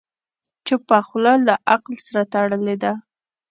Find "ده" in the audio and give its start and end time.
2.83-2.93